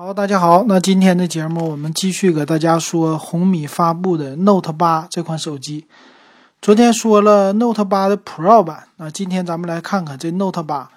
[0.00, 5.88] 好，大家好，那今天的节目我们继续给大家说红米发布的 Note 八这款手机。
[6.62, 10.88] 昨天说了 Note 八的 Pro 版，那今天咱们来看看这 Note 八。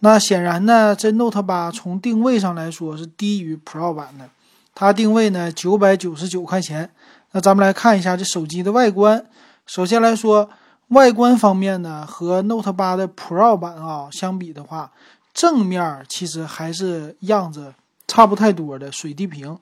[0.00, 4.28] 那显然呢，这 Note 八从定位上来说是低于 Pro 版的，
[4.74, 6.90] 它定位呢九百九十九块钱。
[7.30, 9.24] 那咱们来看一下这手机的外观。
[9.64, 10.50] 首先来说，
[10.88, 14.90] 外观方面呢，和 Note 八的 Pro 版啊相比的话，
[15.32, 17.74] 正面其实还是样子。
[18.10, 19.56] 差不太多的水滴屏，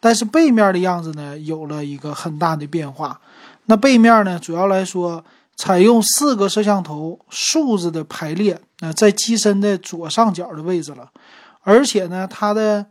[0.00, 3.20] 但是背面的样子呢有了一个很大的变化。
[3.66, 5.22] 那背面呢，主要来说
[5.54, 11.10] 采用四个摄像头竖着的排列，那在机身的左上角的位置了。
[11.62, 12.86] 而且呢，它的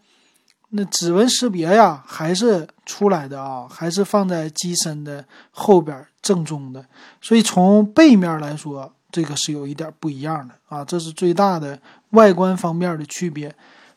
[0.70, 6.85] 那指纹识别呀还是出来的啊，还是放在机身的后边正中的。
[7.20, 11.79] 所以从背面来说，这个是有一点不一样的啊，这是最大的
[12.12, 13.51] 外观方面的区别。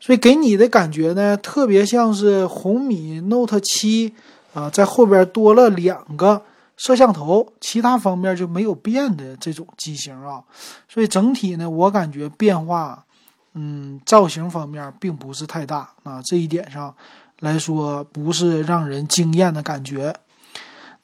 [0.05, 4.13] 所以给你的感觉呢，特别像是红米 Note 七
[4.53, 6.43] 啊，在后边多了两个
[6.77, 10.43] 摄像头，其他方面就没有变的这种机型啊。
[10.89, 13.05] 所以整体呢，我感觉变化，
[13.55, 16.21] 嗯，造型方面并不是太大啊。
[16.21, 16.93] 这一点上
[17.39, 20.13] 来说，不是让人惊艳的感觉。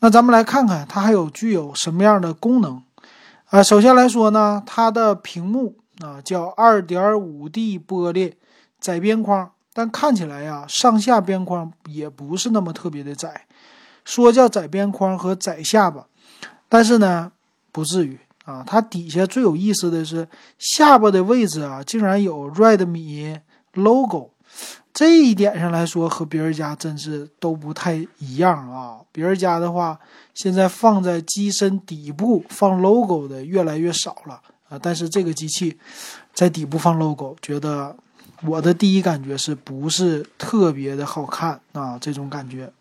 [0.01, 2.83] 那咱们来看看它还有具有什么样的功能
[3.51, 3.63] 啊？
[3.63, 8.33] 首先来说呢，它的屏幕啊叫二点五 D 玻璃。
[8.81, 13.47] 窄边框，但看起来呀，上下边框也不是那么特别的窄。
[14.05, 16.07] 说叫窄边框和窄下巴，
[16.67, 17.31] 但是呢，
[17.71, 18.65] 不至于啊。
[18.67, 20.27] 它底下最有意思的是
[20.59, 23.41] 下巴的位置啊，竟然有 Redmi
[23.75, 24.31] logo。
[24.95, 29.01] 这一点上来说，和别人家真是都不太一样啊。
[29.13, 30.01] 别人家的话，
[30.33, 34.41] 现在放在机身底部放 logo 的越来越少了
[34.71, 34.79] 啊。
[34.81, 35.79] 但是这个机器
[36.33, 37.95] 在底部放 logo，觉得。
[38.47, 41.99] 我的第一感觉是不是特别的好看啊？
[42.01, 42.73] 这种感觉。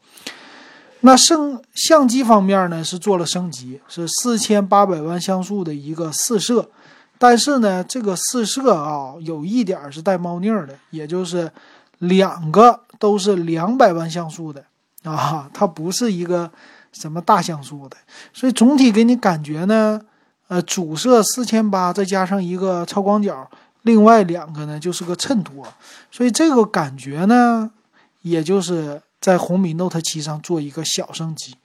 [1.01, 6.69] 那升相机方面呢，是做了升级，是四千八百万像素的一个四摄，
[7.17, 11.51] 但是呢，这个四摄啊，有一点是带猫腻的，也就是
[11.99, 14.63] 两个都是两百万像素的
[15.03, 16.51] 啊，它不是一个
[16.91, 17.97] 什么大像素的，
[18.33, 20.01] 所以总体给你感觉呢，
[20.47, 23.49] 呃，主摄四千八，再加上一个超广角。
[23.87, 25.65] 另外两个呢，就是个衬托，
[26.11, 27.71] 所以这个感觉呢，
[28.21, 31.55] 也就是在红米 Note 七上做一个小升级。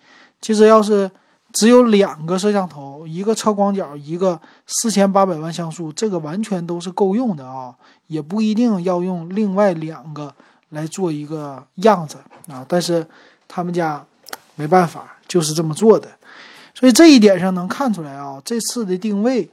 [0.41, 1.11] 其实要是
[1.53, 7.75] 只有两个摄像头，一个超广角，一个四千八百万像素，这个完全都是够用的啊，
[8.07, 10.33] 也不一定要用另外两个
[10.71, 12.65] 来做一个样子啊。
[12.69, 13.05] 但是
[13.49, 14.05] 他们家
[14.55, 16.09] 没办法，就是这么做的。
[16.73, 19.51] 所以这一点上能看出来啊，这次的定位。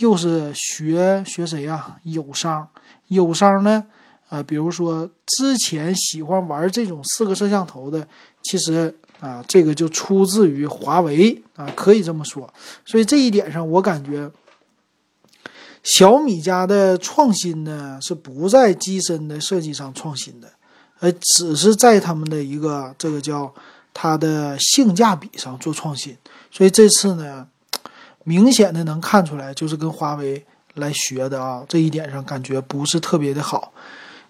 [0.00, 1.98] 又是学学谁呀？
[2.04, 2.66] 友商，
[3.08, 3.84] 友商呢？
[4.30, 8.08] 啊，比如说之前喜欢玩这种四个摄像头的，
[8.42, 12.50] 其实啊，这个就出自于华为啊，可以这么说。
[12.86, 14.30] 所以这一点上，我感觉
[15.82, 20.50] 小米家的创新呢，是不在机身的设计上创新的，
[21.00, 23.52] 而只是在他们的一个这个叫
[23.92, 26.16] 它的性价比上做创新。
[26.50, 27.46] 所以这次呢。
[28.24, 30.44] 明显的能看出来，就是跟华为
[30.74, 33.72] 来学的啊，这一点上感觉不是特别的好。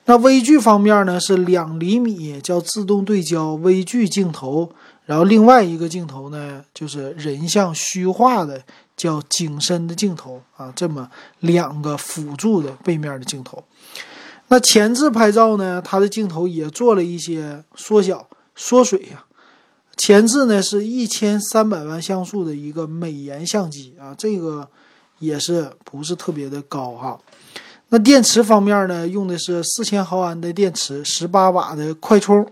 [0.06, 4.73] 那微距方面呢，是两厘米，叫自动对焦微距镜头，
[5.05, 8.62] 然后另外一个镜头呢，就是人像虚化的，
[8.97, 13.62] 叫景深的镜头啊，这么两个辅助的背面的镜头。
[14.49, 19.25] 那前置拍照呢，它的镜头也做了一些缩小、缩水呀。
[19.97, 24.69] 前置呢是一千三百万像素的一个美颜相机啊，这个
[25.19, 27.21] 也是不是特别的高哈。
[27.91, 32.47] 那电池方面呢，用的是四千毫安的电池，十八瓦的快充。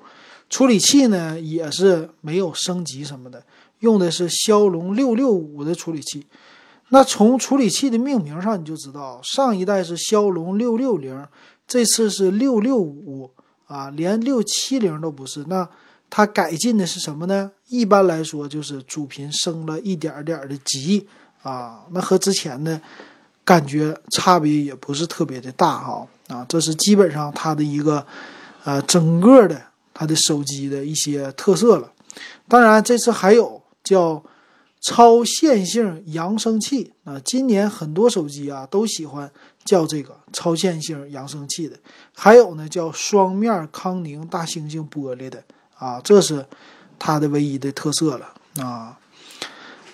[0.51, 3.43] 处理器呢也是没有升级什么的，
[3.81, 6.27] 用的是骁龙六六五的处理器。
[6.89, 11.27] 那从处理器的命名上你就知道，上一代是骁龙六六零，
[11.67, 13.31] 这次是六六五
[13.67, 15.45] 啊，连六七零都不是。
[15.49, 15.69] 那
[16.11, 17.51] 它改进的是什么呢？
[17.69, 21.07] 一般来说就是主频升了一点点的级
[21.43, 22.81] 啊，那和之前的
[23.45, 28.07] 感觉差别也不是特别的大哈啊，这是基本上它的一个
[28.65, 29.61] 呃整个的
[29.93, 31.93] 它的手机的一些特色了。
[32.49, 34.23] 当然这次还有叫
[34.81, 39.31] 超线性扬声器啊，今年很多手机啊都喜欢
[39.65, 41.77] 叫这个超线性扬声器的，
[42.15, 45.45] 还有呢叫双面康宁大猩猩玻璃的。
[45.79, 46.45] 啊，这是
[46.99, 48.27] 它的唯一的特色了
[48.63, 48.99] 啊。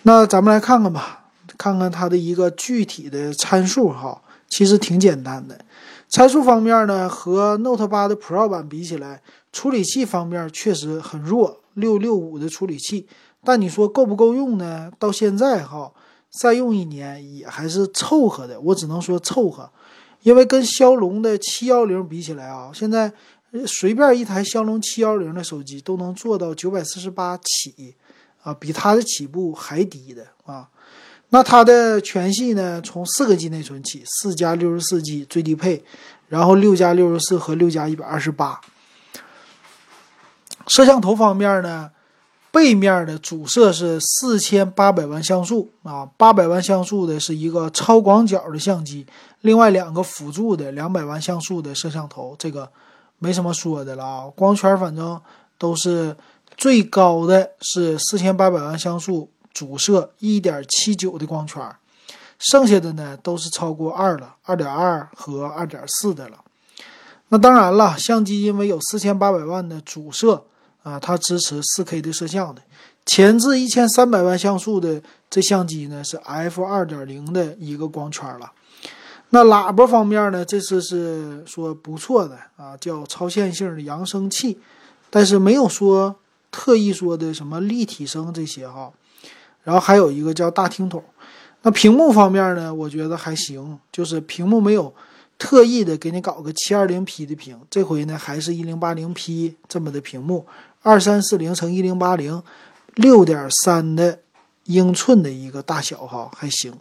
[0.02, 1.24] 那咱们来看看吧，
[1.56, 5.58] 看看它的一个具体的参数哈，其实挺简单的。
[6.08, 9.22] 参数方面呢，和 Note 八的 Pro 版比起来，
[9.52, 13.06] 处理器方面确实很弱，六六五的处理器。
[13.42, 14.90] 但你说够不够用呢？
[14.98, 15.92] 到现在哈，
[16.30, 18.60] 再用一年也还是凑合的。
[18.60, 19.68] 我只能说凑合，
[20.22, 23.12] 因为跟骁龙的七幺零比起来啊，现在
[23.66, 27.94] 随便一台骁龙七幺零的手机都能做到九百四十八起
[28.42, 30.68] 啊，比它的起步还低的啊。
[31.30, 35.84] 那它的全系呢，从四个 G 内存起，四加六十四 G 最低配，
[36.28, 38.60] 然后六加六十四和六加一百二十八。
[40.66, 41.90] 摄像头方面呢？
[42.50, 49.04] 背面的主摄是四千八百万像素啊，八百万像素的是一个超广角的相机，
[49.40, 52.70] 另外两个辅助的两百万像素的摄像头，这个
[53.24, 54.30] 没什么说的了啊。
[54.36, 55.18] 光圈反正
[55.56, 56.14] 都是
[56.58, 61.62] 最高的是四千八百万像素主摄一点七九的光圈，
[62.38, 66.36] 剩下的呢都是超过二了，二点二和二点四的了。
[67.28, 70.44] 那当然了，相机因为有四千八百万的主摄。
[70.84, 72.60] 啊，它支持 4K 的摄像的，
[73.06, 78.52] 前置一千三百万像素的这相机呢是 f 二点零的一个光圈了。
[79.30, 84.58] 那喇叭方面呢，这次是说不错的啊，叫超线性的扬声器，
[85.10, 86.14] 但是没有说
[86.52, 88.92] 特意说的什么立体声这些哈。
[89.64, 91.02] 然后还有一个叫大听筒。
[91.62, 94.94] 那屏幕方面呢，我觉得还行，就是屏幕没有
[95.38, 100.46] 特意的给你搞个七二零 P 的屏，这回呢还是一零八零 P 这么的屏幕。
[100.82, 102.42] 二三四零乘一零八零，
[102.94, 104.20] 六点三的
[104.64, 106.72] 英寸的一个大小哈，还行。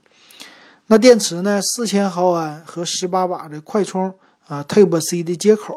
[0.93, 1.59] 那电池呢？
[1.59, 4.13] 四千毫安和十八瓦的快充
[4.45, 5.75] 啊，Type C 的接口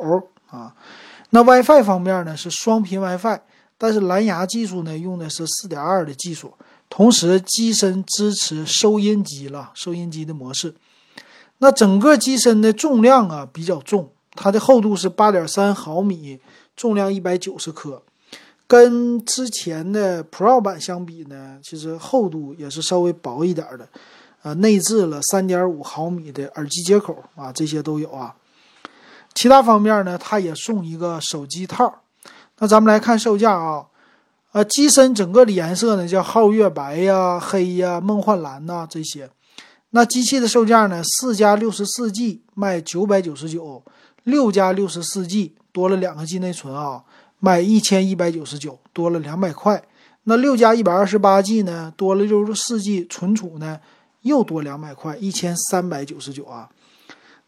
[0.50, 0.74] 啊。
[1.30, 3.40] 那 WiFi 方面呢是双频 WiFi，
[3.78, 6.52] 但是蓝牙技术呢用的是四点二的技术，
[6.90, 10.74] 同时机身支持收音机了，收音机的模式。
[11.60, 16.38] 那整个机身的重量啊比较重，它的厚度是八点三毫米，
[16.76, 18.02] 重量一百九十克。
[18.66, 23.88] 跟之前的 Pro 版相比呢，其实厚度也是稍微薄一点的，
[24.46, 28.36] 呃，内置了3.5毫米的耳机接口啊，这些都有啊。
[29.34, 32.02] 其他方面呢，它也送一个手机套。
[32.60, 33.86] 那咱们来看售价啊，
[34.52, 39.28] 呃，机身整个的颜色呢叫皓月白呀、黑呀、梦幻蓝呐这些。
[39.90, 43.82] 那机器的售价呢，四加六十四 G 卖九百九十九，
[44.22, 47.02] 六加六十四 G 多了两个 G 内存啊。
[47.40, 49.82] 卖一千一百九十九，多了两百块。
[50.24, 51.92] 那六加一百二十八 G 呢？
[51.96, 53.78] 多了六十四 G 存储呢，
[54.26, 56.68] 又多两百块，一千三百九十九啊。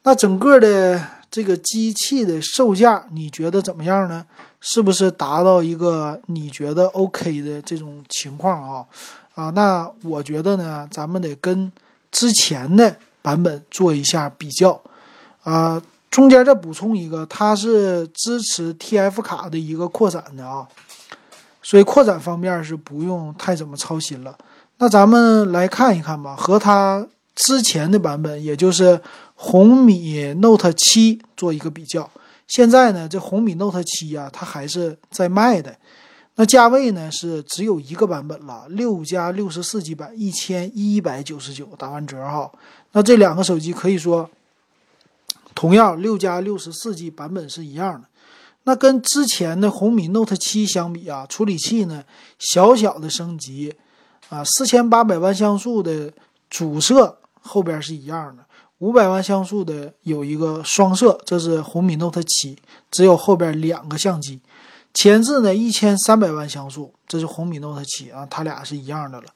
[0.04, 4.24] 那整个的这个机器的售价，你觉得怎么样呢？
[4.60, 8.86] 是不是达到一个你觉得 OK 的这种情况啊？
[9.34, 11.70] 啊，那我觉得呢，咱们得跟
[12.10, 14.80] 之前的版本做一下比较
[15.42, 15.80] 啊。
[16.10, 20.66] 中间再补充一个，它是支持 TF 卡的一个扩展的啊，
[21.62, 24.36] 所以扩展方面是不用太怎么操心了。
[24.78, 29.00] 那咱们来看一看吧，和它之前的版本，也就是
[29.34, 32.10] 红米 Note 七做一个比较。
[32.46, 35.76] 现在呢，这红米 Note 七啊，它还是在卖的，
[36.36, 42.50] 那价位呢是只有一个版本了，六加六十四 G 版，一千一百九十九，打完折哈。
[42.92, 44.30] 那这两个手机可以说。
[45.54, 48.06] 同样，六加六十四 G 版本是一样的。
[48.62, 52.04] 那跟之前的红米 Note 七相比啊，处理器呢
[52.38, 53.74] 小小的升级
[54.28, 56.12] 啊，四千八百万像素的
[56.50, 58.44] 主摄后边是一样的，
[58.78, 62.56] 五百万像素的有一个双摄，这是红米 Note 七，
[62.90, 64.40] 只有后边两个相机。
[64.94, 69.26] 前置呢一千三百万像素，这是红米 Note 七啊，它俩是一样的了。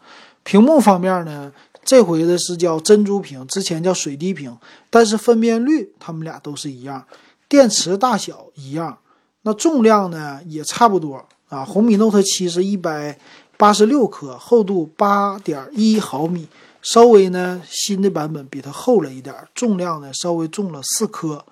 [0.43, 1.53] 屏幕方面呢？
[1.85, 4.57] 这回的是叫珍珠屏，之前叫水滴屏，
[4.89, 7.05] 但是分辨率它们俩都是一样，
[7.49, 8.99] 电池大小一样，
[9.43, 11.65] 那重量呢也差不多啊。
[11.65, 13.19] 红米 Note 七是一百
[13.63, 16.49] 八十六颗，厚度八点一毫米，
[16.83, 21.45] 稍微呢新的版本比它厚了一点，重量呢稍微重了四克。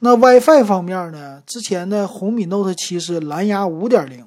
[0.00, 4.26] 那 WiFi 方面呢，之前的红米 Note 七是蓝牙五点零，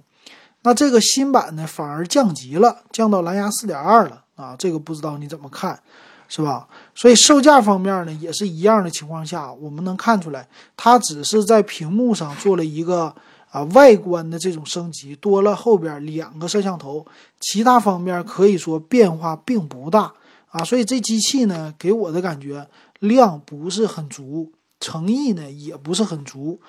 [0.64, 4.24] 那这个新版呢反而降级了，降到蓝牙四点二了。
[4.36, 5.80] 啊，这个不知道你怎么看，
[6.28, 6.68] 是吧？
[6.96, 13.14] 所以售价方面呢，也是一样的情况下，我们能看出来，它只是在屏幕上做了一个
[13.54, 17.06] 啊外观的这种升级，多了后边两个摄像头，
[17.40, 20.12] 其他方面可以说变化并不大
[20.50, 20.64] 啊。
[20.64, 22.68] 所以这机器呢，给我的感觉
[23.00, 26.60] 量不是很足，诚意呢也不是很足。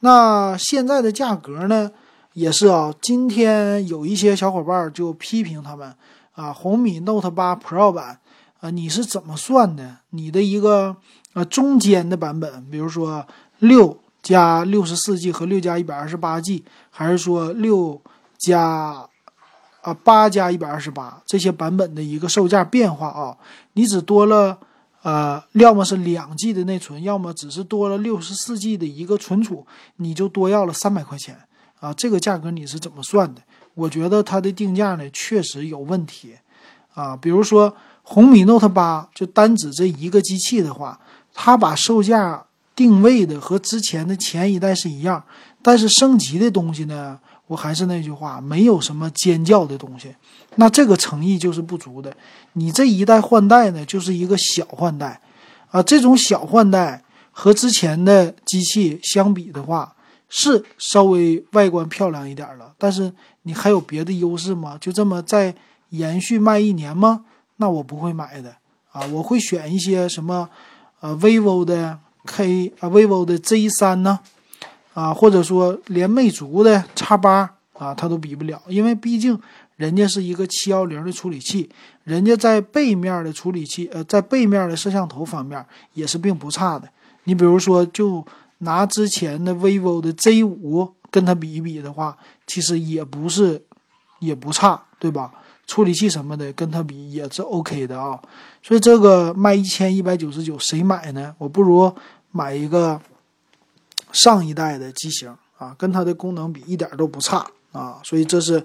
[0.00, 1.90] 那现在的价格呢，
[2.34, 5.94] 也是啊，今天有一些小伙伴就批评他们。
[6.38, 8.20] 啊，红米 Note 八 Pro 版，
[8.60, 9.96] 啊，你是怎么算的？
[10.10, 10.96] 你的一个
[11.32, 13.26] 呃中间的版本，比如说
[13.58, 18.00] 六加六十四 G 和六加一百二十八 G，还是说六
[18.36, 19.08] 加
[19.82, 23.36] 啊八加一百二十八这些版本的一个售价变化啊，
[23.74, 24.58] 你只多了
[25.02, 31.38] 呃，要么是两 G 的内存，要么只是多了六十四 G 的一个存储，你就多要了三百块钱。
[31.80, 33.40] 啊，这个价格你是怎么算的？
[33.74, 36.34] 我觉得它的定价呢确实有问题，
[36.92, 37.72] 啊，比如说
[38.02, 40.98] 红米 Note 八就单指这一个机器的话，
[41.32, 42.44] 它把售价
[42.78, 45.20] 定位的和之前的前一代是一样，
[45.60, 47.18] 但是升级的东西呢，
[47.48, 50.14] 我还是那句话，没有什么尖叫的东西，
[50.54, 52.16] 那这个诚意就是不足的。
[52.52, 55.20] 你这一代换代呢，就是一个小换代，
[55.72, 59.92] 啊，这种小换代和之前的机器相比的话。
[60.30, 63.10] 是稍微外观漂亮一点了，但是
[63.44, 64.76] 你还有别的优势吗？
[64.78, 65.54] 就这么再
[65.88, 67.24] 延续卖一年吗？
[67.56, 68.54] 那我不会买的
[68.92, 69.06] 啊！
[69.06, 70.50] 我会选一些什么，
[71.00, 74.20] 呃，vivo 的 K 啊，vivo 的 Z 三呢，
[74.94, 79.40] 啊，或者说连魅族的 X 八啊，它都比不了，因为毕竟
[79.76, 81.68] 人家是一个七幺零的处理器，
[82.04, 86.88] 人家在背面的处理器，呃，在背面的摄像头方面也是并不差的。
[87.24, 88.24] 你比如说就。
[88.60, 93.62] 拿之前的 vivo 的 Z 五跟它比一比的话，其实也不是，
[94.18, 95.30] 也不差，对吧？
[95.64, 98.20] 处理器什么的跟它比也是 OK 的啊。
[98.60, 101.32] 所以这个卖一千一百九十九，谁买呢？
[101.38, 101.94] 我不如
[102.30, 103.00] 买一个
[104.12, 108.00] 上一代的机型啊，跟它的功能比一点都不差啊。
[108.04, 108.64] 所以这是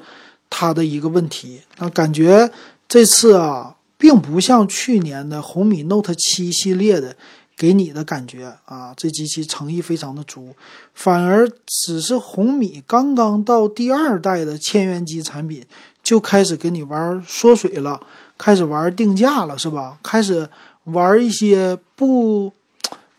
[0.50, 1.62] 它的一个问题。
[1.78, 2.52] 那感觉
[2.88, 7.16] 这次啊，并不像去年的红米 Note 七系列的。
[7.56, 10.56] 给你的感觉啊，这机器诚意非常的足，
[10.96, 15.64] 反而只是红米刚刚到第二代的千元机产品
[16.02, 18.02] 就开始跟你玩缩水了，
[18.40, 20.00] 开始玩定价了，是吧？
[20.02, 20.50] 开始
[20.86, 22.52] 玩一些不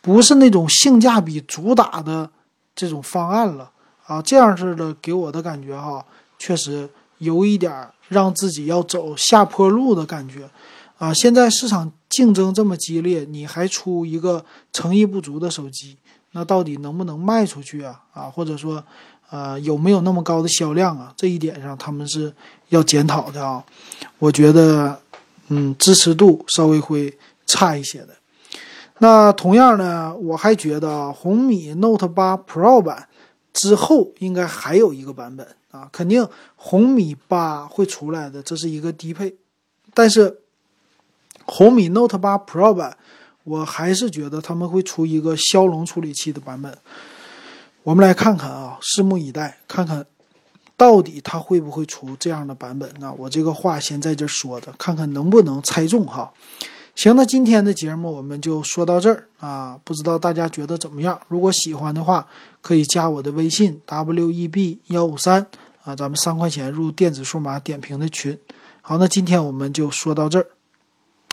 [0.04, 2.28] 不是那种性价比主打的
[2.76, 3.70] 这种方案了
[4.06, 6.04] 啊，这样式的给我的感觉哈，
[6.38, 10.50] 确实有一点让自己要走下坡路的感觉。
[10.99, 14.44] 啊，现在市场竞争这么激烈，你还出一个
[14.75, 15.96] 诚意不足的手机，
[16.32, 18.02] 那到底能不能卖出去啊？
[18.12, 18.84] 啊，或者说，
[19.30, 21.14] 呃，有没有那么高的销量啊？
[21.16, 22.30] 这一点上他们是
[22.68, 23.64] 要检讨的啊。
[24.18, 25.00] 我觉得，
[25.49, 28.11] 嗯，支持度稍微会差一些的。
[28.98, 33.08] 那同样呢，我还觉得红米 Note 八 Pro 版
[33.52, 39.34] 之后应该还有一个版本啊，肯定红米八会出来的，这是一个低配，
[39.92, 40.40] 但是。
[41.46, 42.96] 红米 Note 八 Pro 版，
[43.42, 46.74] 我还是觉得他们会出一个骁龙处理器的版本。
[47.82, 50.06] 我们来看看啊，拭目以待，看看
[50.74, 52.90] 到底它会不会出这样的版本。
[52.98, 56.32] 那我这个话先在这说的，看看能不能猜中哈。
[56.94, 61.20] 行，那今天的节目我们就说到这儿啊，不知道大家觉得怎么样？
[61.28, 62.26] 如果喜欢的话，
[62.62, 65.44] 可以加我的微信 w e b 幺五三
[65.82, 68.38] 啊，咱们三块钱入电子数码点评的群。
[68.80, 70.46] 好，那今天我们就说到这儿。